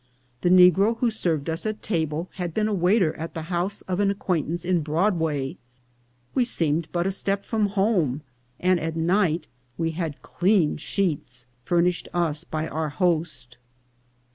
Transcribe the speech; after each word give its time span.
The 0.41 0.49
negro 0.49 0.97
who 0.97 1.11
served 1.11 1.47
us 1.47 1.63
at 1.63 1.83
table 1.83 2.27
had 2.37 2.55
been 2.55 2.79
waiter 2.81 3.15
at 3.17 3.35
the 3.35 3.43
house 3.53 3.83
of 3.83 3.99
an 3.99 4.09
acquaintance 4.09 4.65
in 4.65 4.81
Broadway; 4.81 5.57
we 6.33 6.43
seemed 6.43 6.87
but 6.91 7.05
a 7.05 7.11
step 7.11 7.45
from 7.45 7.67
home, 7.67 8.23
and 8.59 8.79
at 8.79 8.95
night 8.95 9.45
we 9.77 9.91
had 9.91 10.23
clean 10.23 10.77
sheets 10.77 11.45
furnished 11.65 12.09
us 12.15 12.43
by 12.43 12.67
our 12.67 12.89
host. 12.89 13.59